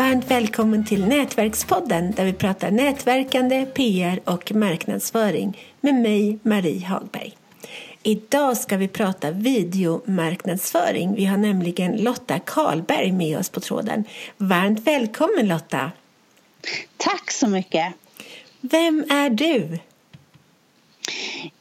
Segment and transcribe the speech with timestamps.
[0.00, 7.36] Varmt välkommen till Nätverkspodden där vi pratar nätverkande, PR och marknadsföring med mig, Marie Hagberg.
[8.02, 11.14] Idag ska vi prata videomarknadsföring.
[11.14, 14.04] Vi har nämligen Lotta Karlberg med oss på tråden.
[14.36, 15.92] Varmt välkommen Lotta!
[16.96, 17.94] Tack så mycket!
[18.60, 19.78] Vem är du?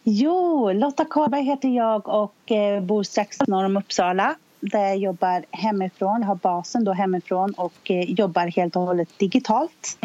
[0.04, 5.46] Jo, Lotta Karlberg heter jag och eh, bor strax norr om Uppsala där jag jobbar
[5.52, 9.98] hemifrån, har basen då hemifrån och eh, jobbar helt och hållet digitalt.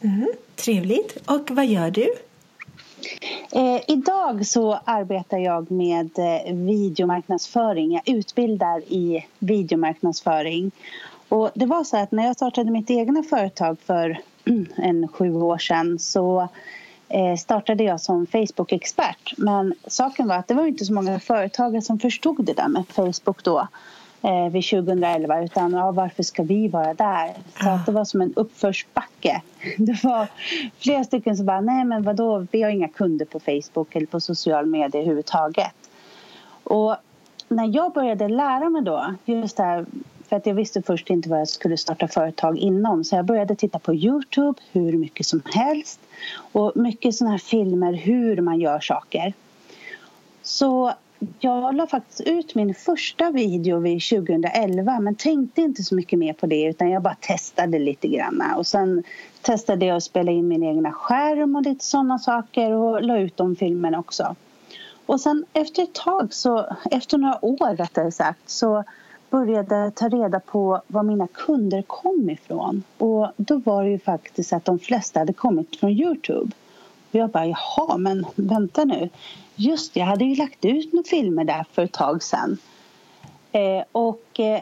[0.00, 1.16] Mm, trevligt.
[1.30, 2.08] Och vad gör du?
[3.52, 7.92] Eh, idag så arbetar jag med eh, videomarknadsföring.
[7.92, 10.70] Jag utbildar i videomarknadsföring.
[11.28, 14.20] Och det var så att när jag startade mitt egna företag för
[14.76, 16.48] en sju år sedan så
[17.14, 19.34] Eh, startade jag som Facebook-expert.
[19.36, 22.84] Men saken var att det var inte så många företagare som förstod det där med
[22.88, 23.68] Facebook då
[24.22, 27.34] eh, vid 2011 utan ja, varför ska vi vara där?
[27.62, 29.42] Så att det var som en uppförsbacke.
[29.78, 30.28] Det var
[30.78, 34.20] flera stycken som bara nej men vadå vi har inga kunder på Facebook eller på
[34.20, 35.74] social media överhuvudtaget.
[36.64, 36.96] Och
[37.48, 39.86] när jag började lära mig då just det här
[40.28, 43.04] för att jag visste först inte vad jag skulle starta företag inom.
[43.04, 46.00] Så jag började titta på Youtube hur mycket som helst.
[46.52, 49.32] Och mycket sådana här filmer hur man gör saker.
[50.42, 50.92] Så
[51.40, 56.32] jag la faktiskt ut min första video vid 2011 men tänkte inte så mycket mer
[56.32, 58.42] på det utan jag bara testade lite grann.
[58.56, 59.02] Och sen
[59.42, 63.36] testade jag att spela in min egna skärm och lite sådana saker och la ut
[63.36, 64.36] de filmerna också.
[65.06, 68.84] Och sen efter ett tag, så, efter några år rättare sagt, så
[69.34, 72.82] började ta reda på var mina kunder kom ifrån.
[72.98, 76.52] Och då var det ju faktiskt att de flesta hade kommit från Youtube.
[77.10, 79.08] Och jag bara, jaha, men vänta nu.
[79.54, 82.58] Just jag hade ju lagt ut några filmer där för ett tag sedan.
[83.52, 84.60] Eh, och eh,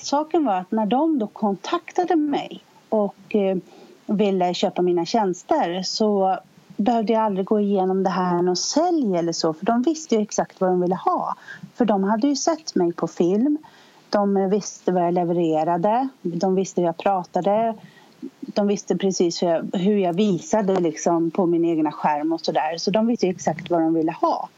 [0.00, 3.56] saken var att när de då kontaktade mig och eh,
[4.06, 6.38] ville köpa mina tjänster så
[6.76, 10.14] behövde jag aldrig gå igenom det här med någon sälj eller så för de visste
[10.14, 11.36] ju exakt vad de ville ha.
[11.74, 13.58] För de hade ju sett mig på film.
[14.10, 16.08] De visste vad jag levererade.
[16.22, 17.74] De visste hur jag pratade.
[18.40, 22.76] De visste precis hur jag, hur jag visade liksom på min egna skärm och sådär.
[22.78, 24.48] Så de visste exakt vad de ville ha.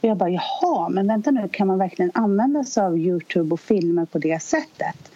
[0.00, 3.60] Och jag bara, jaha, men vänta nu, kan man verkligen använda sig av Youtube och
[3.60, 5.12] filmer på det sättet?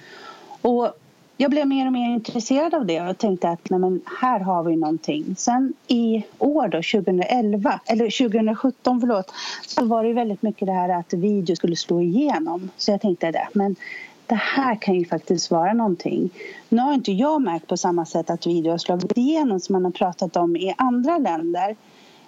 [0.61, 0.93] Och
[1.37, 4.63] jag blev mer och mer intresserad av det och tänkte att nej men här har
[4.63, 5.35] vi någonting.
[5.39, 9.33] Sen i år då, 2011, eller 2017 förlåt,
[9.67, 12.71] så var det väldigt mycket det här att video skulle slå igenom.
[12.77, 13.77] Så jag tänkte det, men
[14.27, 16.31] det här kan ju faktiskt vara någonting.
[16.69, 19.85] Nu har inte jag märkt på samma sätt att video har slagit igenom som man
[19.85, 21.77] har pratat om i andra länder.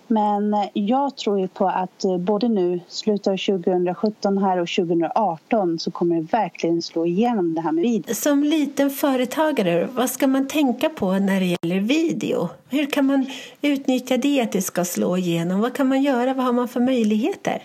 [0.06, 5.78] Men jag tror ju på att eh, både nu, slutet av 2017 här och 2018
[5.78, 8.14] så kommer det verkligen slå igenom det här med video.
[8.14, 12.48] Som liten företagare, vad ska man tänka på när det gäller video?
[12.68, 13.26] Hur kan man
[13.62, 15.60] utnyttja det att det ska slå igenom?
[15.60, 16.34] Vad kan man göra?
[16.34, 17.62] Vad har man för möjligheter?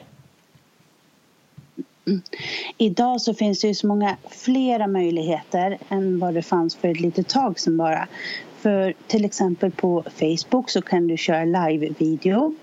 [2.08, 2.22] Mm.
[2.78, 7.00] Idag så finns det ju så många flera möjligheter än vad det fanns för ett
[7.00, 8.08] litet tag sedan bara.
[8.62, 12.56] För till exempel på Facebook så kan du köra live-video.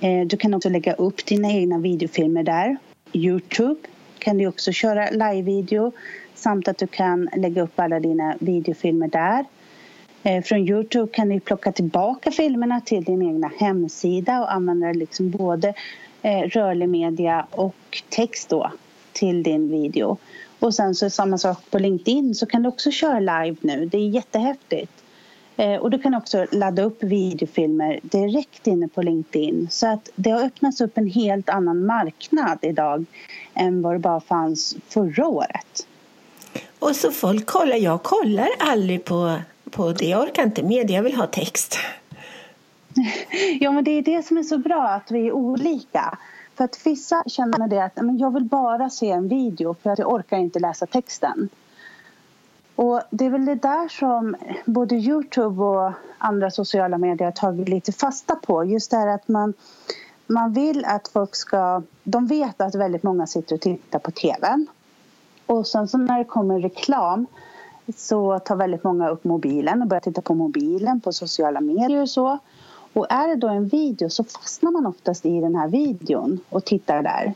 [0.00, 2.76] Eh, du kan också lägga upp dina egna videofilmer där.
[3.12, 3.80] Youtube
[4.18, 5.92] kan du också köra live-video
[6.34, 9.44] samt att du kan lägga upp alla dina videofilmer där.
[10.22, 15.30] Eh, från Youtube kan du plocka tillbaka filmerna till din egna hemsida och använda liksom
[15.30, 15.74] både
[16.22, 18.72] eh, rörlig media och text då
[19.12, 20.16] till din video.
[20.58, 23.86] Och sen så samma sak på LinkedIn så kan du också köra live nu.
[23.86, 25.01] Det är jättehäftigt.
[25.62, 29.68] Eh, och du kan också ladda upp videofilmer direkt inne på LinkedIn.
[29.70, 33.04] Så att det har öppnats upp en helt annan marknad idag
[33.54, 35.86] än vad det bara fanns förra året.
[36.78, 39.38] Och så folk kollar, jag kollar aldrig på,
[39.70, 41.78] på det, jag orkar inte med det, jag vill ha text.
[43.60, 46.18] Ja men det är det som är så bra att vi är olika.
[46.54, 49.98] För att vissa känner det att men jag vill bara se en video för att
[49.98, 51.48] jag orkar inte läsa texten.
[52.82, 57.68] Och det är väl det där som både Youtube och andra sociala medier har tagit
[57.68, 58.64] lite fasta på.
[58.64, 59.54] Just det här att man,
[60.26, 61.82] man vill att folk ska...
[62.04, 64.66] De vet att väldigt många sitter och tittar på tvn.
[65.46, 67.26] Och sen så när det kommer reklam
[67.96, 72.10] så tar väldigt många upp mobilen och börjar titta på mobilen på sociala medier och
[72.10, 72.38] så.
[72.92, 76.64] Och är det då en video så fastnar man oftast i den här videon och
[76.64, 77.34] tittar där.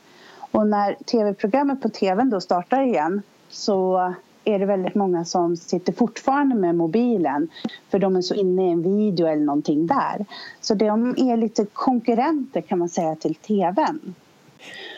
[0.51, 4.15] Och när tv-programmet på tvn då startar igen så
[4.47, 7.49] är det väldigt många som sitter fortfarande med mobilen
[7.91, 10.27] för de är så inne i en video eller någonting där.
[10.61, 14.15] Så de är lite konkurrenter kan man säga till tvn.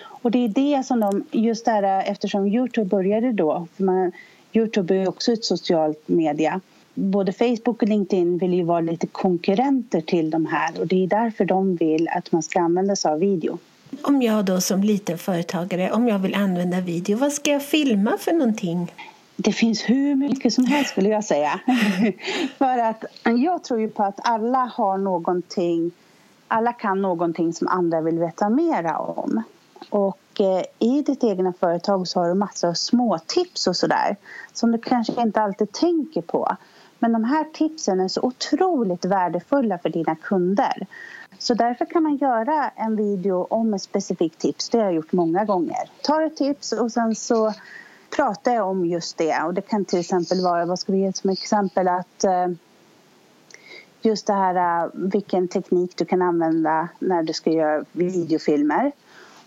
[0.04, 4.12] Och det är det som de, just där eftersom Youtube började då, för man,
[4.52, 6.60] Youtube är också ett socialt media.
[6.94, 11.06] Både Facebook och LinkedIn vill ju vara lite konkurrenter till de här och det är
[11.06, 13.58] därför de vill att man ska använda sig av video.
[14.02, 18.16] Om jag då som liten företagare, om jag vill använda video, vad ska jag filma
[18.18, 18.92] för någonting?
[19.40, 21.61] Det finns hur mycket som helst skulle jag säga.
[22.58, 25.90] för att jag tror ju på att alla har någonting,
[26.49, 29.43] alla kan någonting som andra vill veta mera om.
[29.90, 34.17] Och eh, i ditt egna företag så har du massor av små tips och sådär
[34.52, 36.56] som du kanske inte alltid tänker på.
[36.99, 40.87] Men de här tipsen är så otroligt värdefulla för dina kunder.
[41.38, 44.69] Så därför kan man göra en video om ett specifikt tips.
[44.69, 45.91] Det har jag gjort många gånger.
[46.02, 47.52] Ta ett tips och sen så
[48.10, 49.43] pratar jag om just det.
[49.43, 52.49] Och det kan till exempel vara, vad ska vi ge som exempel, att eh,
[54.00, 58.93] just det här eh, vilken teknik du kan använda när du ska göra videofilmer.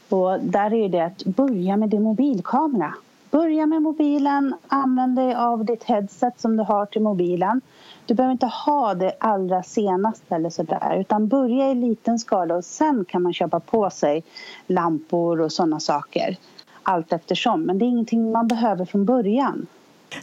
[0.09, 2.93] Och där är det att börja med din mobilkamera.
[3.31, 7.61] Börja med mobilen, använd dig av ditt headset som du har till mobilen.
[8.05, 12.65] Du behöver inte ha det allra senaste eller sådär utan börja i liten skala och
[12.65, 14.23] sen kan man köpa på sig
[14.67, 16.37] lampor och sådana saker
[16.83, 17.61] allt eftersom.
[17.61, 19.67] Men det är ingenting man behöver från början.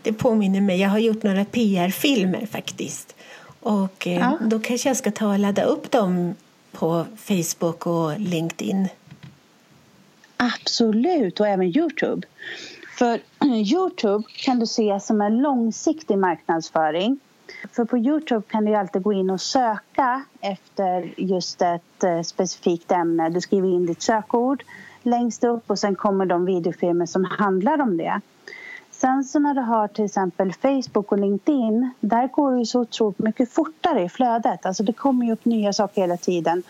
[0.03, 3.15] Det påminner mig, jag har gjort några PR-filmer faktiskt.
[3.61, 4.39] Och eh, ja.
[4.41, 6.35] då kanske jag ska ta och ladda upp dem
[6.73, 8.89] på Facebook och LinkedIn.
[10.37, 12.27] Absolut, och även Youtube.
[12.99, 17.21] För Youtube kan du se som en långsiktig marknadsföring.
[17.73, 22.93] För på Youtube kan du alltid gå in och söka efter just ett eh, specifikt
[22.93, 23.29] ämne.
[23.29, 24.65] Du skriver in ditt sökord
[25.03, 28.21] längst upp och sen kommer de videofilmer som handlar om det.
[28.91, 32.81] Sen så när du har till exempel Facebook och LinkedIn, där går det ju så
[32.81, 34.67] otroligt mycket fortare i flödet.
[34.67, 36.63] Alltså det kommer ju upp nya saker hela tiden.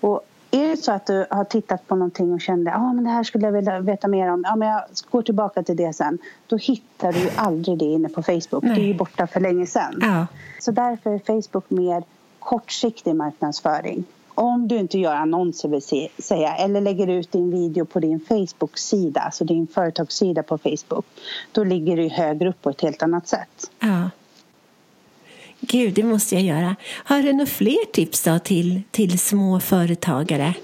[0.00, 0.20] Och
[0.50, 3.22] är det så att du har tittat på någonting och kände att ah, det här
[3.22, 6.18] skulle jag vilja veta mer om, ja, men jag går tillbaka till det sen.
[6.46, 8.62] Då hittar du ju aldrig det inne på Facebook.
[8.62, 8.74] Nej.
[8.74, 9.98] Det är ju borta för länge sedan.
[10.00, 10.26] Ja.
[10.60, 12.04] Så därför är Facebook mer
[12.38, 14.04] kortsiktig marknadsföring.
[14.34, 19.20] Om du inte gör annonser vill säga eller lägger ut din video på din Facebook-sida,
[19.20, 21.06] alltså din företagssida på Facebook,
[21.52, 23.70] då ligger du högre upp på ett helt annat sätt.
[23.80, 24.10] Ja.
[25.60, 26.76] Gud, det måste jag göra.
[27.04, 30.54] Har du några fler tips då till, till små företagare?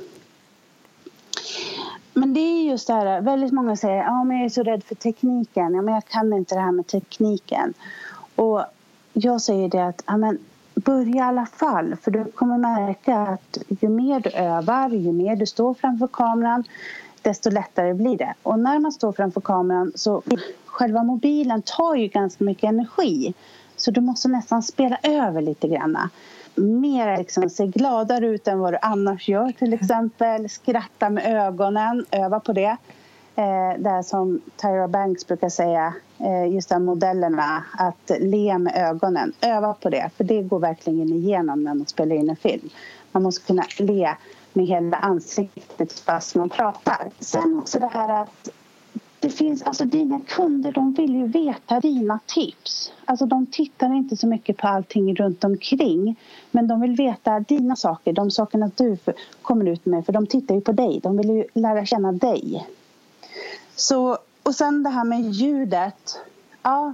[2.15, 4.85] Men det är just det här, väldigt många säger att ja, jag är så rädd
[4.85, 7.75] för tekniken, ja, men jag kan inte det här med tekniken.
[8.35, 8.65] Och
[9.13, 10.39] jag säger det att ja, men
[10.85, 15.37] börja i alla fall, för du kommer märka att ju mer du övar, ju mer
[15.37, 16.65] du står framför kameran,
[17.23, 18.35] desto lättare blir det.
[18.43, 20.23] Och när man står framför kameran så
[20.67, 23.35] själva mobilen tar ju ganska mycket energi.
[23.77, 25.99] Så du måste nästan spela över lite grann.
[26.55, 30.49] Mer liksom se gladare ut än vad du annars gör till exempel.
[30.49, 32.77] Skratta med ögonen, öva på det.
[33.41, 39.33] Eh, det som Tyra Banks brukar säga, eh, just de modellerna, att le med ögonen.
[39.41, 42.69] Öva på det, för det går verkligen igenom när man spelar in en film.
[43.13, 44.15] Man måste kunna le
[44.53, 47.11] med hela ansiktet fast man pratar.
[47.19, 48.49] Sen också det här att
[49.21, 52.93] det finns, alltså dina kunder de vill ju veta dina tips.
[53.05, 56.17] Alltså de tittar inte så mycket på allting runt omkring.
[56.51, 58.97] Men de vill veta dina saker, de sakerna du
[59.43, 60.07] kommer ut med.
[60.07, 62.67] För de tittar ju på dig, de vill ju lära känna dig.
[63.81, 66.21] Så, och sen det här med ljudet.
[66.63, 66.93] Ja,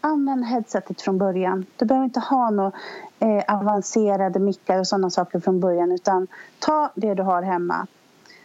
[0.00, 1.66] använd headsetet från början.
[1.76, 2.72] Du behöver inte ha några
[3.18, 6.26] eh, avancerade mickar och sådana saker från början utan
[6.58, 7.86] ta det du har hemma.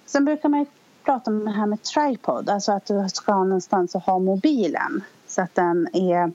[0.05, 0.65] Sen brukar man
[1.03, 5.03] prata om det här med tripod, alltså att du ska ha någonstans att ha mobilen
[5.27, 6.31] så att den är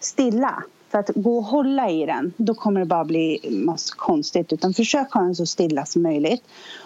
[0.00, 0.62] stilla.
[0.88, 4.52] För att gå och hålla i den, då kommer det bara bli massa konstigt.
[4.52, 6.44] Utan försök ha den så stilla som möjligt.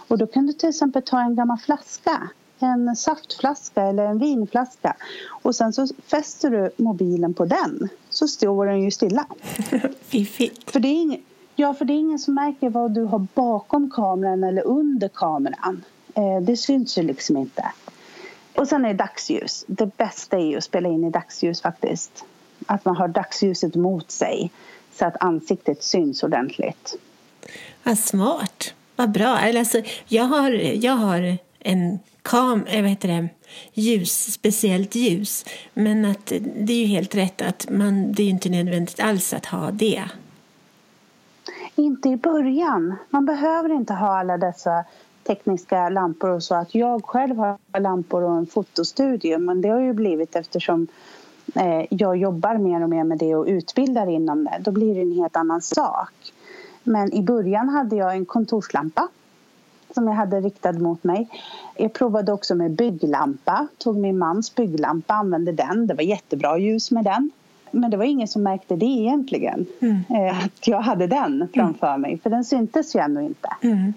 [0.08, 2.30] Och då kan du till exempel ta en gammal flaska
[2.62, 4.96] en saftflaska eller en vinflaska
[5.42, 9.26] och sen så fäster du mobilen på den så står den ju stilla.
[10.00, 10.70] Fiffigt.
[10.70, 11.20] För det är ingen,
[11.56, 15.84] ja, för det är ingen som märker vad du har bakom kameran eller under kameran.
[16.14, 17.72] Eh, det syns ju liksom inte.
[18.54, 19.64] Och sen är det dagsljus.
[19.66, 22.24] Det bästa är ju att spela in i dagsljus faktiskt.
[22.66, 24.50] Att man har dagsljuset mot sig
[24.92, 26.96] så att ansiktet syns ordentligt.
[27.82, 28.74] Vad smart.
[28.96, 29.28] Vad bra.
[29.28, 30.50] Alltså, jag, har,
[30.84, 33.28] jag har en kam, eh, vad heter det,
[33.72, 35.44] ljus, speciellt ljus.
[35.74, 39.46] Men att det är ju helt rätt att man, det är inte nödvändigt alls att
[39.46, 40.04] ha det.
[41.74, 42.96] Inte i början.
[43.10, 44.84] Man behöver inte ha alla dessa
[45.26, 46.54] tekniska lampor och så.
[46.54, 50.86] Att jag själv har lampor och en fotostudio men det har ju blivit eftersom
[51.54, 54.58] eh, jag jobbar mer och mer med det och utbildar inom det.
[54.60, 56.12] Då blir det en helt annan sak.
[56.82, 59.08] Men i början hade jag en kontorslampa
[59.94, 61.28] som jag hade riktad mot mig.
[61.76, 63.66] Jag provade också med bygglampa.
[63.78, 65.86] Tog min mans bygglampa, använde den.
[65.86, 67.30] Det var jättebra ljus med den.
[67.70, 69.66] Men det var ingen som märkte det egentligen.
[69.80, 70.02] Mm.
[70.08, 72.00] Eh, att jag hade den framför mm.
[72.00, 72.18] mig.
[72.22, 73.48] För den syntes ju ändå inte.
[73.62, 73.94] Mm.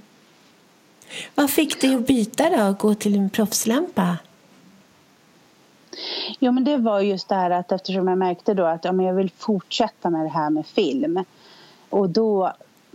[1.35, 4.17] Vad fick dig att byta då och gå till en proffslampa?
[6.39, 9.05] Jo, men det var just det här att eftersom jag märkte då att ja, men
[9.05, 11.23] jag vill fortsätta med det här med film.
[11.89, 12.53] Och då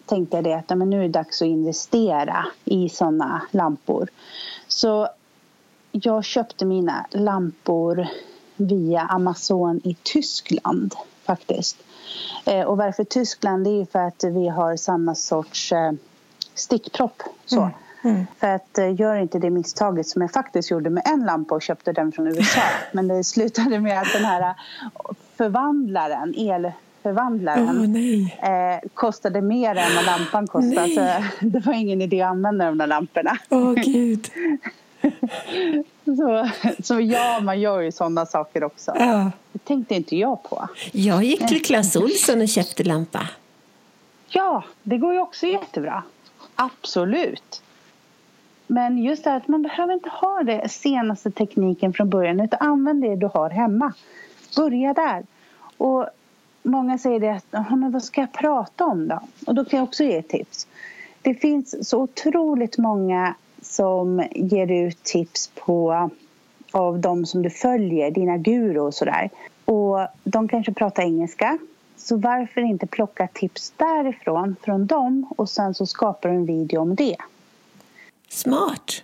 [0.08, 4.08] tänkte jag det att men nu är det dags att investera i sådana lampor.
[4.68, 5.08] Så
[5.92, 8.06] jag köpte mina lampor
[8.56, 11.76] via Amazon i Tyskland faktiskt.
[12.44, 13.64] Eh, och varför Tyskland?
[13.64, 15.92] Det är för att vi har samma sorts eh,
[16.54, 17.22] stickpropp.
[17.46, 17.60] Så.
[17.60, 17.72] Mm.
[18.02, 18.26] Mm.
[18.38, 21.62] För att eh, gör inte det misstaget som jag faktiskt gjorde med en lampa och
[21.62, 22.60] köpte den från USA.
[22.92, 24.54] Men det slutade med att den här
[25.36, 26.34] förvandlaren,
[26.98, 31.24] elförvandlaren oh, eh, kostade mer än vad lampan kostade.
[31.40, 33.38] Så det var ingen idé att använda de där lamporna.
[33.50, 34.28] oh, gud.
[36.04, 36.50] så,
[36.82, 38.92] så ja, man gör ju sådana saker också.
[38.98, 39.30] Ja.
[39.52, 40.68] Det tänkte inte jag på.
[40.92, 43.28] Jag gick till Clas Ohlson och köpte lampa.
[44.28, 46.02] Ja, det går ju också jättebra.
[46.54, 47.62] Absolut.
[48.66, 52.68] Men just det här att man behöver inte ha det senaste tekniken från början utan
[52.68, 53.92] använd det du har hemma.
[54.56, 55.26] Börja där.
[55.76, 56.08] Och
[56.62, 59.20] många säger det att men vad ska jag prata om då?
[59.46, 60.66] Och då kan jag också ge ett tips.
[61.22, 66.10] Det finns så otroligt många som ger ut tips på
[66.72, 69.30] av de som du följer, dina guru och sådär.
[69.64, 71.58] Och de kanske pratar engelska.
[71.96, 76.80] Så varför inte plocka tips därifrån, från dem och sen så skapar du en video
[76.80, 77.16] om det.
[78.28, 79.02] Smart.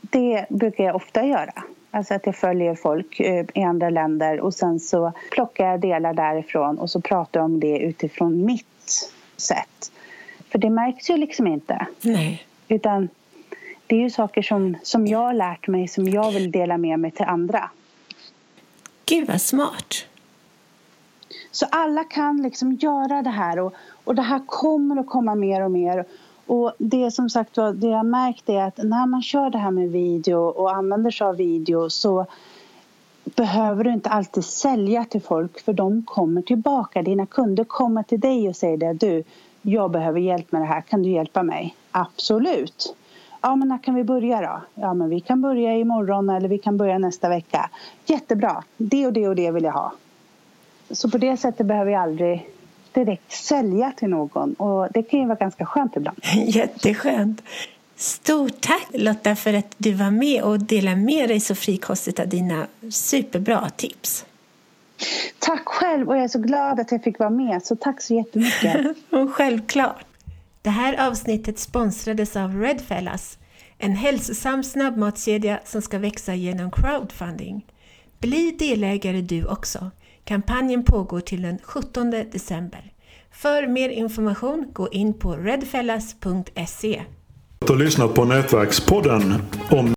[0.00, 1.64] Det brukar jag ofta göra.
[1.94, 6.14] Alltså att jag följer folk eh, i andra länder och sen så plockar jag delar
[6.14, 9.92] därifrån och så pratar jag om det utifrån mitt sätt.
[10.48, 11.86] För det märks ju liksom inte.
[12.00, 12.46] Nej.
[12.68, 13.08] Utan
[13.86, 16.98] det är ju saker som, som jag har lärt mig som jag vill dela med
[16.98, 17.70] mig till andra.
[19.06, 20.06] Gud vad smart.
[21.50, 23.74] Så alla kan liksom göra det här och,
[24.04, 26.04] och det här kommer att komma mer och mer.
[26.46, 29.90] Och det som sagt det jag märkt är att när man kör det här med
[29.90, 32.26] video och använder sig av video så
[33.24, 37.02] behöver du inte alltid sälja till folk för de kommer tillbaka.
[37.02, 38.92] Dina kunder kommer till dig och säger det.
[38.92, 39.24] Du,
[39.62, 40.80] jag behöver hjälp med det här.
[40.80, 41.74] Kan du hjälpa mig?
[41.90, 42.96] Absolut.
[43.40, 44.60] Ja, men när kan vi börja då?
[44.74, 47.70] Ja, men vi kan börja imorgon eller vi kan börja nästa vecka.
[48.06, 48.64] Jättebra.
[48.76, 49.92] Det och det och det vill jag ha.
[50.90, 52.48] Så på det sättet behöver jag aldrig
[52.94, 56.18] direkt sälja till någon och det kan ju vara ganska skönt ibland.
[56.46, 57.42] Jätteskönt.
[57.96, 62.28] Stort tack Lotta för att du var med och delade med dig så frikostigt av
[62.28, 64.26] dina superbra tips.
[65.38, 68.14] Tack själv och jag är så glad att jag fick vara med så tack så
[68.14, 68.96] jättemycket.
[69.34, 70.06] Självklart.
[70.62, 73.38] Det här avsnittet sponsrades av Redfellas,
[73.78, 77.66] en hälsosam snabbmatskedja som ska växa genom crowdfunding.
[78.18, 79.90] Bli delägare du också.
[80.24, 82.92] Kampanjen pågår till den 17 december.
[83.32, 87.02] För mer information, gå in på redfellas.se.
[87.58, 89.34] Du har lyssnat på Nätverkspodden
[89.70, 89.94] om